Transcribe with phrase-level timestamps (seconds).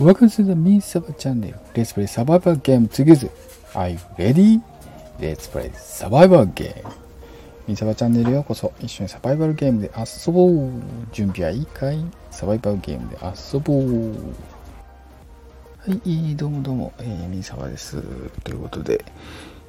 [0.00, 1.52] Welcome to the Me Saba channel.
[1.76, 3.28] Let's play survival game together.
[3.74, 4.58] Are you ready?
[5.20, 6.72] Let's play survival game.
[7.68, 8.72] ミサバチャンネルへようこそ。
[8.80, 10.72] 一緒にサバイバルゲームで遊ぼう。
[11.12, 12.02] 準備はいいかい？
[12.30, 14.14] サバイバルゲームで遊ぼう。
[15.86, 18.00] はい、どうもどうも、えー、ミサバです。
[18.42, 19.04] ということで、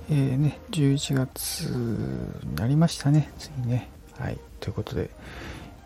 [0.09, 3.29] えー、ね、11月になりましたね。
[3.37, 3.89] ついね。
[4.17, 5.09] はい、ということで、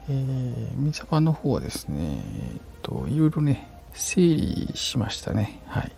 [0.08, 2.22] えー、ミサバの方はですね、
[2.54, 5.60] えっと、いろいろね、整理しましたね。
[5.68, 5.92] はい。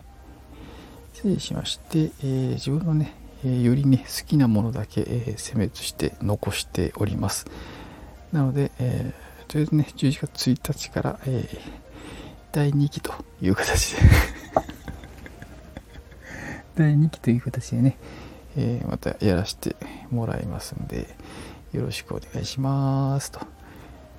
[1.14, 7.46] 整理しまして、えー自分のね、えーよりね、好きなものだけ、えー選別して残しております。
[8.32, 11.60] なので、えーとりあえずね、11月1日から、えー
[12.52, 13.98] 第2期という形で
[16.76, 17.98] 第2期という形でね、
[18.56, 19.76] えーまたやらせて
[20.12, 21.08] もらいますんで、
[21.74, 23.32] よろしくお願いします。
[23.32, 23.40] と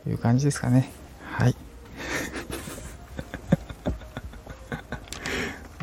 [0.06, 0.91] いう感じですかね。
[1.30, 1.56] はい。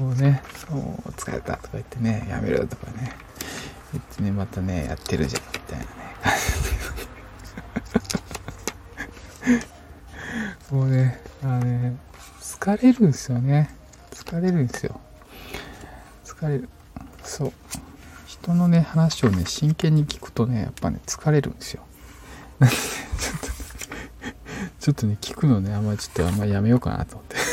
[0.06, 3.12] もうね、もう疲れたとか言ってね、やめろとかね、
[3.92, 5.90] 言ってね、またね、やってるじゃん、みたいなね、
[10.70, 11.98] もうね、あのね、
[12.40, 13.72] 疲れるんですよね。
[14.12, 15.02] 疲れるんですよ。
[16.24, 16.70] 疲れる。
[17.24, 17.54] そう。
[18.28, 21.84] 人のね、話をね、真剣に聞くとね、やっぱね、疲れるんですよ。
[22.60, 22.76] なんで、
[24.80, 27.45] ちょっとね、聞くのね、あんまりちょっとあんまりやめようかなと思って。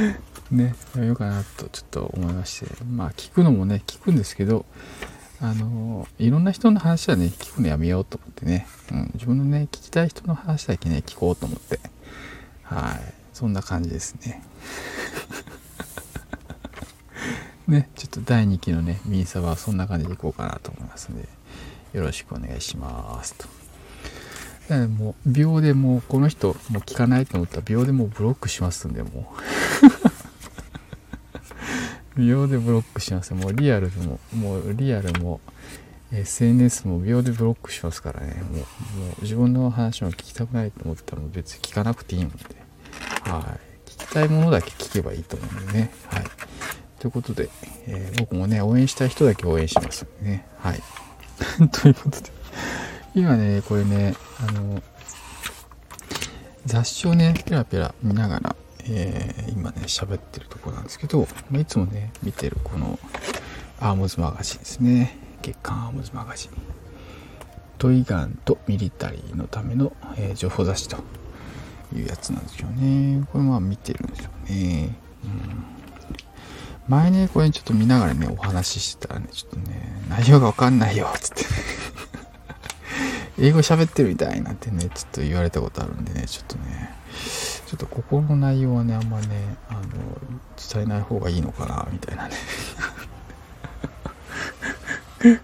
[0.50, 4.66] ね、やめようかなとちょっと思いまして、まあ聞くのもね、聞くんですけど、
[5.40, 11.80] あの、いろんな人の話はね、聞くのやめようと思ってね、うん、自分のね、聞きたい人の話だけね、聞こうと思って、
[12.62, 14.42] はい、そんな感じですね。
[17.66, 21.28] ね、ちょっと第2期のね、ミニサバはそんな感じでいこうかなと思いますので、
[21.92, 23.59] よろしくお願いしますと。
[24.76, 29.40] もう秒でもうこの人もう聞かないと思ったら秒でもうブロックしますんでもう。
[32.20, 33.32] 秒でブロックします。
[33.34, 35.40] もうリアルでももうリアルも
[36.12, 38.42] SNS も秒でブロックしますからね。
[38.50, 38.64] もうも
[39.18, 42.36] う自分の話も聞きたくないと思ったら別に聞かなくていいので。
[43.22, 43.56] は
[43.86, 43.90] い。
[43.90, 45.92] 聞きたいものだけ聞けばいいと思うんでね。
[46.06, 46.24] はい。
[46.98, 47.48] ということで、
[47.86, 50.46] えー僕もね応援したい人だけ応援しますんでね。
[50.58, 50.82] はい。
[51.72, 52.30] ということで。
[53.14, 54.14] 今ね、これね、
[54.48, 54.82] あの、
[56.66, 62.98] 雑誌をね、ペラペラ見ながら、えー今ね、喋ってるとこなんですけど、まあいつもね、見てるこの、
[63.80, 65.18] アームズマガジンですね。
[65.42, 66.50] 月刊アームズマガジン。
[67.78, 70.96] トイガンとミリタリーのための、えー情報雑誌と
[71.94, 73.24] いうやつなんですよね。
[73.32, 74.94] これまあ見てるんですよね。
[75.24, 75.64] うん
[76.88, 81.48] 前ね、これちょっと見ながらね、お話ししてたらね、ちょっとね、内容がわかんないよ、つってね。
[83.40, 86.94] 英語喋ってるみたいなんてね、ちょっと言われたことあるんでね、ちょっとね、
[87.66, 89.80] ちょっとここの内容はね、あんまね、あの、
[90.72, 92.34] 伝えない方がいいのかな、みたいなね、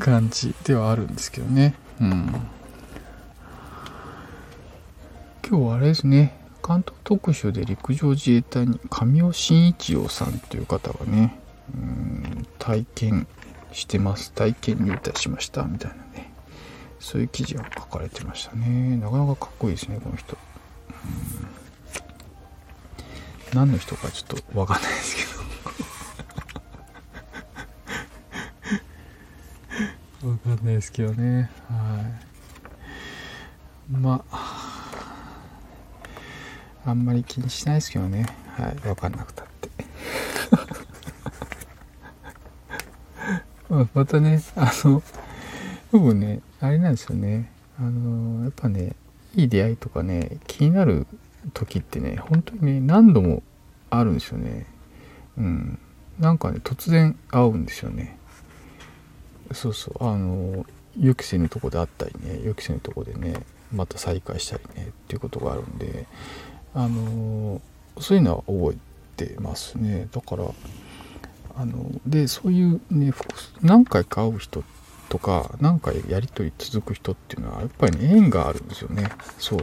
[0.00, 1.74] 感じではあるんですけどね。
[2.00, 2.48] うん。
[5.48, 11.38] 今日はあれですね、関東特集で陸上自衛隊に神尾慎一郎さんという方がね、
[11.72, 13.26] うん体験
[13.72, 14.32] してます。
[14.32, 15.62] 体験入隊しました。
[15.62, 16.27] みたいなね。
[17.00, 18.96] そういう記事が書かれてましたね。
[18.96, 20.36] なかなかかっこいいですね、この人。
[21.42, 21.58] うん
[23.54, 25.22] 何の人かちょっとわかんないですけ
[30.22, 30.28] ど。
[30.30, 31.50] わかんないですけどね。
[31.68, 32.02] は
[33.90, 33.96] い。
[33.96, 35.08] まあ、
[36.84, 38.26] あんまり気にしないですけどね。
[38.54, 38.88] はい。
[38.88, 39.70] わかんなくたって。
[43.94, 45.02] またね、あの、
[45.90, 47.50] 僕ね、あれなんですよね。
[47.78, 48.94] あの、やっぱね、
[49.34, 51.06] いい出会いとかね、気になる
[51.54, 53.42] 時ってね、本当にね、何度も
[53.90, 54.66] あるんですよね。
[55.36, 55.78] うん。
[56.18, 58.18] なんかね、突然会うんですよね。
[59.52, 60.66] そうそう、あの、
[60.98, 63.34] 予期せぬとこで会ったりね、予期せぬとこでね、
[63.72, 66.06] また再会したりね、っていうことがあるんで、
[66.74, 67.60] あの、
[68.00, 68.76] そういうのは覚
[69.18, 70.08] えてますね。
[70.10, 70.44] だから、
[71.58, 73.12] あのでそういうね
[73.62, 74.77] 何回か会う人って
[75.08, 79.08] とか何回やり取り続く人っていうのはやっぱりね縁があるんですよね。
[79.38, 79.58] そう。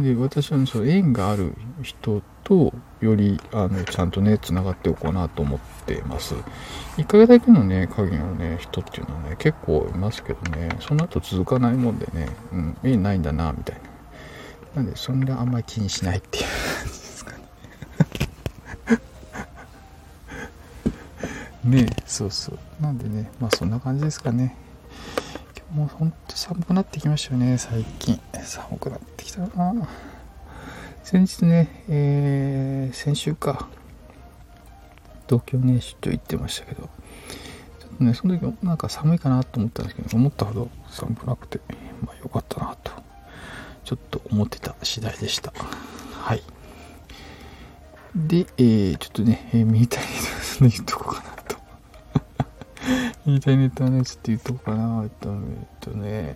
[0.00, 6.34] で私はねその縁がある人とよりあのちゃんとねつながっておこうなと思ってます。
[6.96, 13.90] 1ヶ月だけのね影のね人っていうのはね結構いますけどねその後続かないもんでねうん縁ないんだなみたいな。
[14.76, 17.38] なんでそんなあんまり気にしないっていう感じですかね
[21.70, 21.86] ね。
[22.06, 22.58] そうそう。
[22.82, 24.56] なんでねまあそんな感じですかね。
[25.56, 28.20] 今日もほんと寒くなってきましたよね最近。
[28.42, 29.88] 寒くなってきたな。
[31.02, 33.68] 先日ね、えー、先週か、
[35.28, 36.88] 東京ね、出張行ってましたけど、ちょ
[37.94, 41.60] っとね、その時なんか寒いかなと思ったんですけど、思ったほど寒くなくて、
[42.04, 42.92] まあ良かったなと、
[43.84, 45.52] ちょっと思ってた次第でした。
[46.12, 46.42] はい。
[48.14, 51.39] で、えー、ちょっとね、えー、ミニタイネット言っとこかな。
[53.24, 53.30] と。
[53.30, 56.34] ミニタイネットはね、ちょっと言っとこうかなと、えっとね、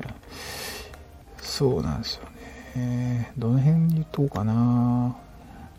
[1.38, 2.22] そうなんですよ
[2.76, 3.32] ね。
[3.38, 5.16] どの辺に言っとこうかな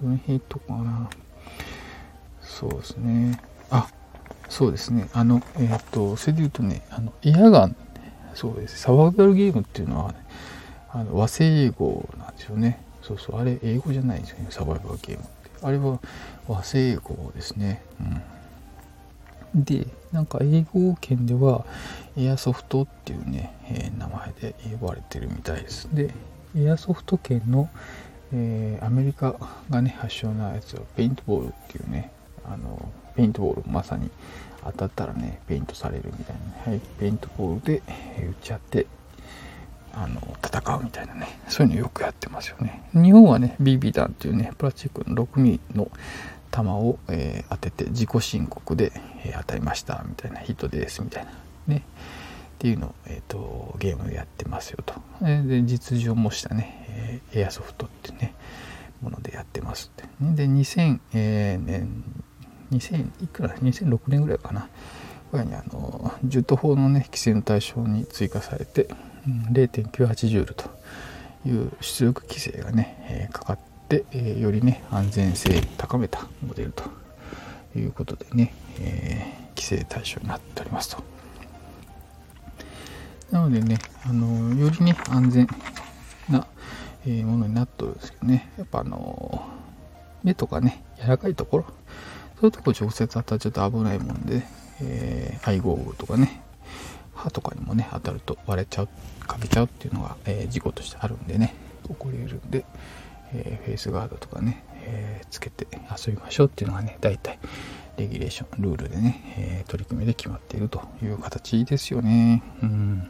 [0.02, 1.10] どの辺言っとこうかな
[2.42, 3.42] そうですね。
[3.70, 3.88] あ、
[4.50, 5.10] そうですね。
[5.14, 7.76] あの、えっ、と、それで言うとね、あの、エアガン、
[8.34, 8.80] そうです。
[8.80, 10.20] サバイバルゲームっていうのは、ね、
[10.92, 12.82] あの和製英語なんですよね。
[13.02, 15.32] そうそう、あれ、英語じゃないんですよね、サバイバルゲームって。
[15.62, 16.00] あれは
[16.48, 17.82] 和製英語ですね。
[18.00, 18.22] うん。
[19.56, 21.66] で、なんか英語圏では、
[22.18, 25.88] エアソフトっていうね、えー、名前で呼ばれてるみたいです。
[25.94, 26.14] で、
[26.58, 27.70] エアソフト圏の、
[28.34, 29.36] えー、アメリカ
[29.70, 32.12] がね、発祥なやつは、ペイントボールっていうね、
[32.46, 34.10] あの、ペイントボールまさに
[34.64, 36.36] 当たったらね、ペイントされるみたい
[36.66, 37.82] な、はい、ペイントボールで
[38.20, 38.88] 打っち合って、
[39.94, 42.84] あの、戦うみたいなね、そういうのよくやってますよね。
[42.94, 45.90] 日本はね、BB 弾っていうね、プラスチックの 6mm の
[46.56, 48.94] 弾を、えー、当てて自己申告で、
[49.26, 51.32] えー、当たりましたみたいなヒットですみたいな
[51.68, 51.84] ね
[52.56, 54.96] っていうのを、えーと、ゲームやってますよと。
[55.22, 58.34] で実情もしたね、えー、エアソフトってね
[59.02, 60.08] ものでやってますって。
[60.22, 62.04] で2000、えー、年
[62.72, 64.70] 2000いくら2006年ぐらいかな。
[65.32, 68.88] これにあの銃刀法のね規制の対象に追加されて、
[69.52, 70.70] 0.98ジュールと
[71.46, 76.84] いう出力規制がね、えー、かかって、えー、よりね安全性高めたモデルと
[77.78, 81.04] いうことでね、えー、規制対象になっておりますと。
[83.32, 85.48] なのでね、あのよりね、安全
[86.30, 86.48] な、
[87.06, 89.46] え、ものになっとるんですけどね、やっぱあの
[90.24, 91.66] 目とかね、柔らかいところ、
[92.40, 94.44] そういうとこ直接当たっちゃうと危ないもんで、
[94.82, 96.42] えー、アイゴーグルとかね、
[97.14, 98.90] 歯とかにもね、当たると割れちゃう、
[99.26, 101.56] かけちゃうっていうのが、えー、事故としてあるんでね、
[101.88, 102.66] 起こり得るんで、
[103.34, 107.40] えー、フェイスガードとかね、えー、つけて遊びましょうっていうのがね、大体、
[107.98, 112.44] レギュレーション、ルールでね、え、取り組みで決まっているという形ですよね。
[112.62, 113.10] うん。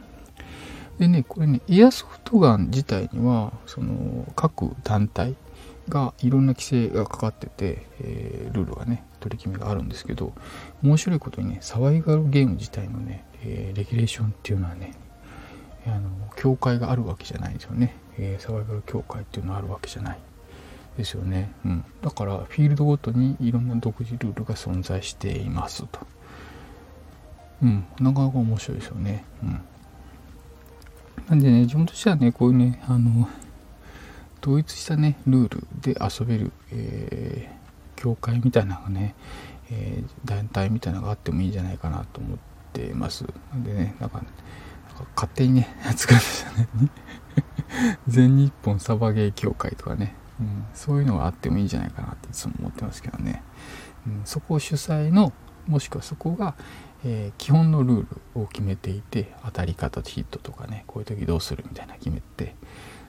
[0.98, 5.34] でね、これね、エアソフトガン自体には、その、各団体
[5.88, 10.32] がいろんな規制がかかってて、えー、ルールがね、取り決めがあるんですけど、
[10.82, 14.94] 面白いことにね、サバイバルゲーム自体のね、えー、レギュレーションっていうのはね、
[15.86, 17.96] あの、協会があるわけじゃないんですよね。
[18.18, 20.18] えー、サバイバル協会っていうのはあるわけじゃない。
[20.96, 21.52] ですよね。
[21.64, 21.84] うん。
[22.02, 26.00] だから、フィールドごとにいろんな独自ルールが存在していますと。
[27.62, 27.84] うん。
[28.00, 29.24] なかなか面白いですよね。
[29.42, 29.60] うん。
[31.28, 33.28] なんでね、自分としてはね、こういうね、あの、
[34.42, 39.14] 統一したね、ルールで遊べる、えー、協会みたいなのがね、
[39.70, 42.38] えー、団体みたいなのがあってもいいんじゃないかなと思っ
[42.72, 43.24] てます。
[43.52, 44.32] なんでね、なんか、なんか
[45.14, 46.68] 勝手にね、 作りましたね。
[48.08, 53.42] 全日本サバゲー協会とかね、うん、そういうのがあってもいいんじゃないかなっていつも思ってますけどね。
[54.06, 55.32] うん、そこ主催の、
[55.66, 56.54] もしくはそこが、
[57.04, 62.54] えー、基本のルールを決めていて当たり方ヒットとかねこういう時どうするみたいな決めて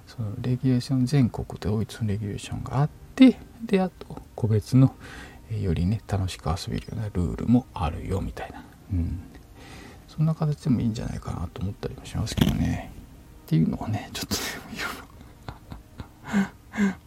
[0.06, 4.96] そのレギュレーション全国で統一のレギュレーションがあってであと個別の、
[5.50, 9.20] えー、よりね楽しく遊べるようなルールもあるよみたいな、うん、
[10.18, 12.92] そんな形でもいいんじゃないかなと思ったりもしますけどね。
[13.46, 14.42] っていうのをねちょっとね
[14.74, 14.86] いろ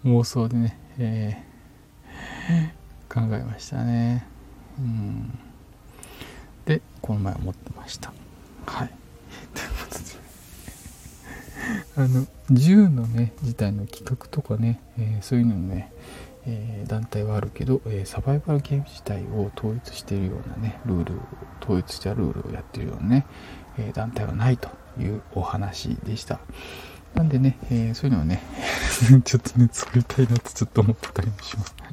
[0.09, 4.25] いろ妄想でね、えー、考えましたね。
[4.79, 5.39] うん。
[6.65, 8.13] でこの前思ってました。
[8.67, 8.91] はい。
[9.55, 10.05] ということで
[11.97, 12.27] あの
[12.57, 15.93] 銃のね自体の企画とかね、えー、そういうのね、
[16.47, 21.15] え、団体はあるけど、え、サバイバルゲーム自体を統一しているようなねルール
[21.63, 23.27] 統一したルールをやってるようなね、
[23.79, 24.69] え団体はないと
[24.99, 26.41] いうお話でした。
[27.15, 28.43] なんでね、えそういうのをね
[29.25, 31.75] ちょっとね作りたいなってちょっと思ってたりもします。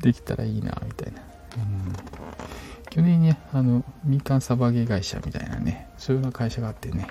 [0.00, 1.22] できたらいいなみたいな。
[1.56, 1.92] うん。
[2.90, 7.08] 去年ね、あの、民間サバゲー会社みたいなね、そういうような会社があってね、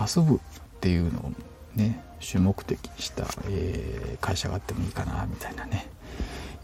[0.00, 0.38] 遊ぶっ
[0.80, 1.32] ていうのを
[1.74, 5.88] ね、主目的した、えー、会社があってもいいかな、みたいなね。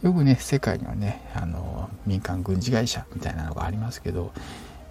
[0.03, 4.33] よくね、世界にはね、あの、民間軍事会社みたいなのがありますけど、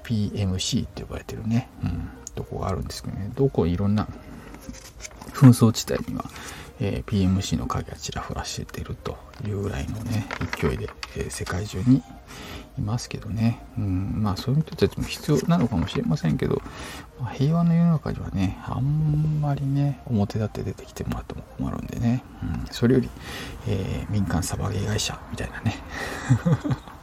[0.03, 4.07] PMC って呼ばれてるね、うん、とこがあるんですけどね、どこいろんな
[5.35, 6.25] 紛争地帯には、
[6.79, 10.27] えー、PMC の影がちらほらしてるというぐらいのね
[10.59, 12.01] 勢いで、えー、世界中に
[12.77, 16.61] いますけどね、うん、まあそういう人たちも必要なのかもしれませんけど、
[17.19, 23.09] まあ、平和の世の中にはねあんまりね表立って出てきてもらっても困るんでね、うん、それより、
[23.67, 25.75] えー、民間サバゲー会社みたいなね。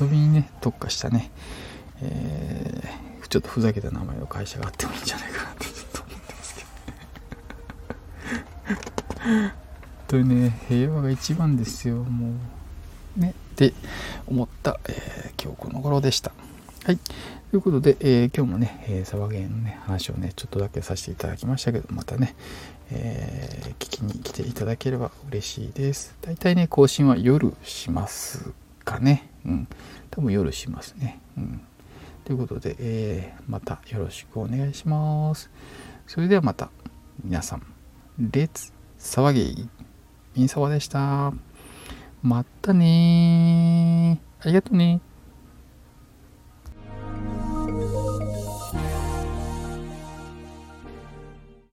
[0.00, 1.30] 遊びにね特化したね、
[2.00, 6.62] えー、ちょっとふざけた名前の会社があってもいいんじゃないかなってちょっと思ってますけ
[9.14, 9.52] ど本
[10.08, 12.32] 当にね平和が一番ですよも
[13.16, 13.74] うねって
[14.26, 16.32] 思った、えー、今日この頃でした。
[16.84, 16.98] はい。
[17.50, 22.34] ということで、えー、今日もね、えー、サバゲーのね、話をね、ちょっとだけさせていただきましたけど、またね、
[22.90, 26.16] えー、聞きに来ていただければ嬉しいです。
[26.22, 28.52] 大体ね、更新は夜します
[28.84, 29.28] かね。
[29.44, 29.68] うん。
[30.10, 31.20] 多分夜しますね。
[31.36, 31.60] うん。
[32.24, 35.50] ということで、えー、またよろしくお願いします。
[36.06, 36.70] それではまた、
[37.24, 37.62] 皆さん、
[38.18, 39.68] レッツ騒ぎ。
[40.34, 41.32] みんさわでした。
[42.22, 45.00] またねありがとうね